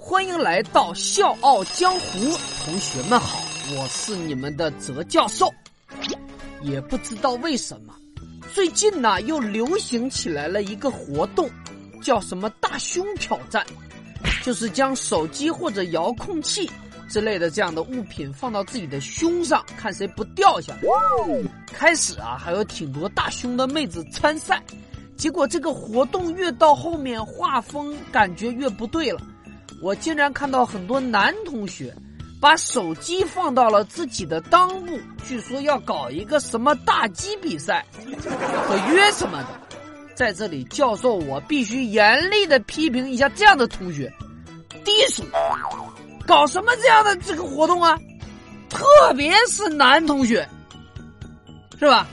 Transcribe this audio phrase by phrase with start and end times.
[0.00, 2.20] 欢迎来到《笑傲江湖》，
[2.64, 3.40] 同学们好，
[3.74, 5.52] 我是你们的泽教授。
[6.62, 7.92] 也不知道为什么，
[8.54, 11.50] 最近呢又流行起来了一个活动，
[12.00, 13.66] 叫什么“大胸挑战”，
[14.44, 16.70] 就是将手机或者遥控器
[17.08, 20.80] 之类的这样的物品放到自己的胸上，看谁不掉下来。
[21.66, 24.62] 开始啊，还有挺多大胸的妹子参赛，
[25.16, 29.20] 结果这个活动越到后面，画风感觉越不对了。
[29.80, 31.94] 我竟然看到很多男同学
[32.40, 37.84] 把手机放到了自己的裆部，据说要搞一个什么大鸡比赛，
[38.66, 39.48] 可约什么的。
[40.14, 44.12] 在这里，教授我必须严厉的批评一下这样的同学，
[44.84, 45.22] 低俗，
[46.26, 47.96] 搞什么这样的这个活动啊？
[48.68, 50.48] 特别是男同学，
[51.78, 52.06] 是吧？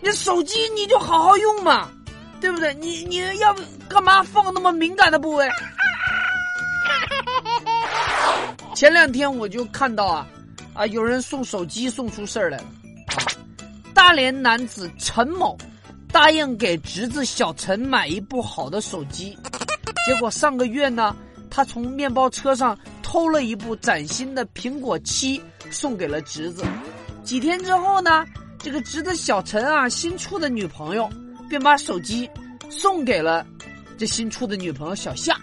[0.00, 1.88] 你手机你就好好用嘛。
[2.42, 2.74] 对不对？
[2.74, 3.54] 你你要
[3.88, 5.48] 干嘛放那么敏感的部位？
[8.74, 10.26] 前两天我就看到啊，
[10.74, 12.64] 啊，有人送手机送出事儿来了
[13.06, 13.22] 啊。
[13.94, 15.56] 大连男子陈某
[16.10, 19.38] 答应给侄子小陈买一部好的手机，
[20.04, 21.14] 结果上个月呢，
[21.48, 26.64] 他从面包车上偷了一部崭新的苹果七送给了侄子。
[27.22, 28.26] 几天之后呢，
[28.58, 31.08] 这个侄子小陈啊，新处的女朋友。
[31.52, 32.30] 便把手机
[32.70, 33.46] 送给了
[33.98, 35.38] 这新处的女朋友小夏，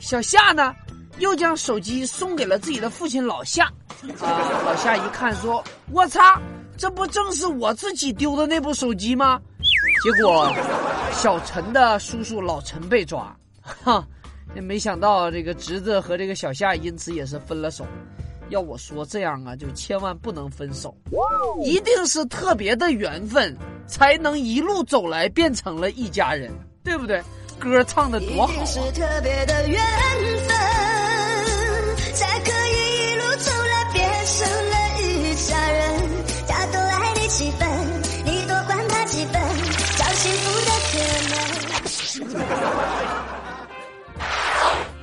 [0.00, 0.74] 小夏呢
[1.18, 3.66] 又将手机送给了自己的父亲老夏。
[4.20, 6.20] 啊，老夏一看说：“我操，
[6.76, 9.40] 这不正是我自己丢的那部手机吗？”
[10.02, 10.52] 结果
[11.12, 14.04] 小陈的叔叔老陈被抓，哈，
[14.56, 17.86] 也没想到这个侄子和这个小夏因此也是分了手。
[18.50, 20.94] 要我说，这样啊，就千万不能分手，
[21.64, 23.56] 一定是特别的缘分。
[23.86, 26.52] 才能一路走来变成了一家人，
[26.84, 27.20] 对不对？
[27.58, 28.64] 歌唱的多好啊！
[28.64, 29.80] 是特别的缘
[30.46, 30.56] 分，
[32.14, 36.00] 才可以一路走来变成了一家人。
[36.46, 37.68] 他多爱你几分，
[38.24, 39.42] 你多管他几分，
[39.98, 40.94] 找幸福的可
[41.30, 41.34] 能。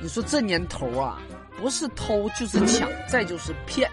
[0.00, 1.20] 你说这年头啊，
[1.58, 3.90] 不是偷就是抢，再就是骗。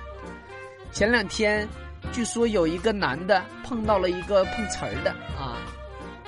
[0.92, 1.68] 前两天。
[2.12, 5.58] 据说有一个男的碰到了一个碰瓷儿的啊，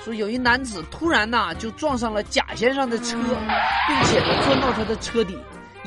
[0.04, 5.38] 说有一男子突然呐就撞上了贾先生的车，并且呢钻到他的车底，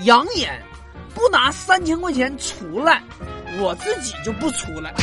[0.06, 0.64] 扬言
[1.14, 3.04] 不拿三千块钱出来，
[3.60, 4.94] 我自己就不出来。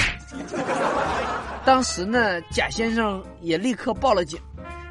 [1.67, 4.41] 当时呢贾先生也立刻报了警，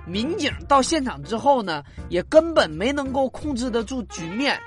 [0.06, 4.62] 民警到现场之后呢也根本没能够控制得住局面，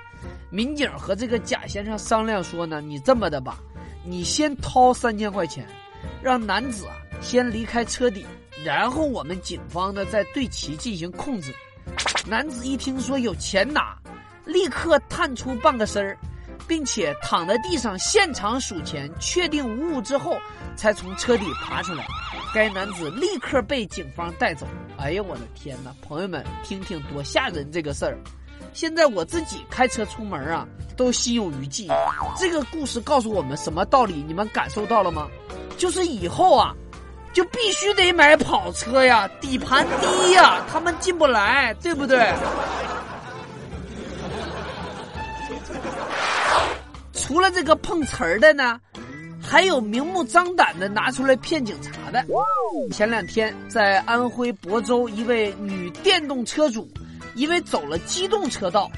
[0.50, 3.58] 民警和这个贾先生商量说呢，你这么的吧。
[4.04, 5.66] 你先掏三千块钱，
[6.22, 8.24] 让男子啊先离开车底，
[8.64, 11.54] 然后我们警方呢再对其进行控制。
[12.26, 13.96] 男子一听说有钱拿，
[14.44, 16.18] 立刻探出半个身儿，
[16.66, 20.36] 并且躺在地上现场数钱，确定无误之后，
[20.74, 22.04] 才从车底爬出来。
[22.54, 24.66] 该男子立刻被警方带走。
[24.96, 25.94] 哎呀，我的天哪！
[26.02, 28.18] 朋友们，听听多吓人这个事儿。
[28.72, 30.66] 现在我自己开车出门啊，
[30.96, 31.88] 都心有余悸。
[32.38, 34.24] 这个故事告诉我们什么道理？
[34.26, 35.28] 你们感受到了吗？
[35.76, 36.74] 就是以后啊，
[37.32, 42.32] 就必须得买跑车呀，底盘低呀，他们进不来，对不对？
[47.12, 48.80] 除了这个碰瓷儿的呢，
[49.42, 52.24] 还有明目张胆的拿出来骗警察的。
[52.92, 56.88] 前两天在安徽亳州，一位女电动车主。
[57.34, 58.90] 因为走了机动车道，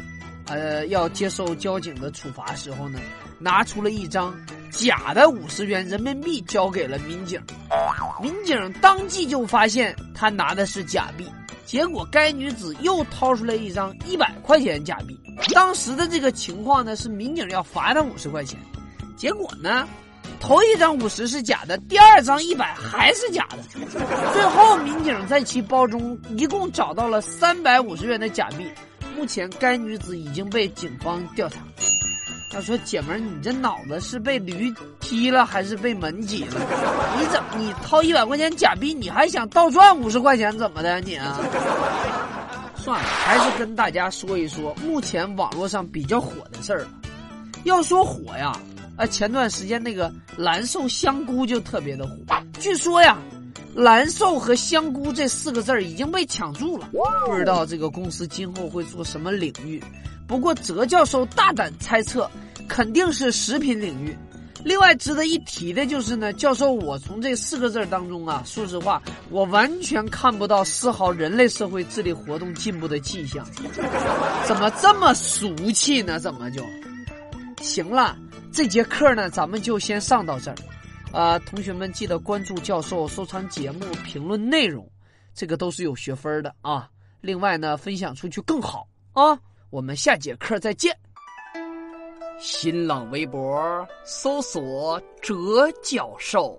[0.47, 2.99] 呃，要接受交警的处罚时候呢，
[3.39, 4.35] 拿出了一张
[4.71, 7.41] 假的五十元人民币交给了民警，
[8.23, 11.27] 民警当即就发现他拿的是假币，
[11.67, 15.19] 结果该女子又掏出来一张一百块钱假币，
[15.55, 18.59] 当时的这个情况呢是民警要罚他五十块钱，
[19.17, 19.89] 结果呢。
[20.41, 23.59] 头一张五十是假的，第二张一百还是假的。
[24.33, 28.67] 最后，民警在其包中一共找到了三百五十元的假币。
[29.17, 31.59] 目前，该女子已经被警方调查。
[32.51, 34.71] 他说：“姐们儿，你这脑子是被驴
[35.01, 36.61] 踢了还是被门挤了？
[37.19, 40.59] 你怎么你掏一百块钱假币，你还想倒赚五十块钱？
[40.59, 41.19] 怎么的你？”
[42.77, 46.85] 算了，还是跟大家说一说目前网络上比较火的事儿。
[47.65, 48.53] 要说火呀。
[48.97, 52.15] 啊，前段时间那个蓝瘦香菇就特别的火，
[52.61, 53.19] 据说呀，
[53.75, 56.89] 蓝瘦和香菇这四个字已经被抢注了，
[57.27, 59.83] 不知道这个公司今后会做什么领域。
[60.27, 62.31] 不过泽教授大胆猜测，
[62.69, 64.17] 肯定是食品领域。
[64.65, 73.45] 另外值得一提的就是呢，教授，我从这四个字当中啊，说实话，我完全看不到丝毫人类社会智力活动进步的迹象。
[74.47, 76.21] 怎么这么俗气呢？
[76.21, 76.63] 怎么就？
[77.61, 78.17] 行了，
[78.53, 80.57] 这节课呢，咱们就先上到这儿。
[81.11, 84.87] 啊，同学们记得关注教授，收藏节目，评论内容，
[85.35, 86.89] 这个都是有学分的啊。
[87.23, 89.39] 另外呢，分享出去更好啊。
[89.71, 90.95] 我们下节课再见。
[92.39, 96.59] 新浪微博搜索“哲教授”，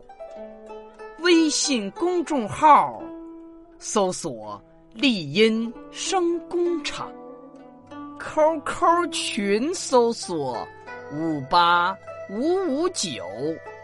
[1.22, 3.04] 微信公众号
[3.78, 4.60] 搜索
[4.94, 7.12] “丽音声工厂
[8.20, 10.68] ”，QQ 群搜索
[11.16, 11.96] 五八
[12.28, 13.24] 五五九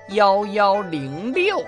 [0.10, 1.64] 幺幺零六，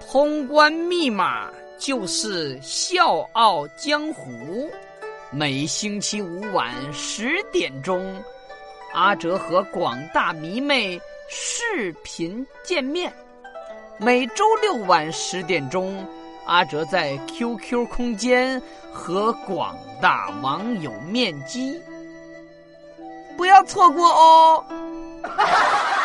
[0.00, 1.48] 通关密码
[1.78, 4.68] 就是“笑傲江湖”。
[5.30, 8.20] 每星期五晚十点钟。
[8.92, 13.10] 阿哲和广大迷妹视频见面，
[13.98, 16.04] 每周六晚十点钟，
[16.44, 18.60] 阿哲在 QQ 空间
[18.92, 21.80] 和广大网友面基，
[23.64, 24.64] 错过哦。